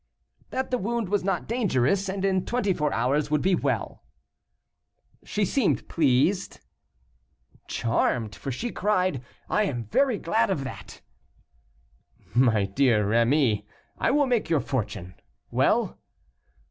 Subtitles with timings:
[0.49, 4.03] "That the wound was not dangerous, and in twenty four hours would be well."
[5.23, 6.59] "She seemed pleased?"
[7.67, 11.01] "Charmed; for she cried, 'I am very glad of that.'"
[12.33, 13.29] "My dear M.
[13.29, 13.65] Rémy,
[13.99, 15.13] I will make your fortune.
[15.51, 15.99] Well?"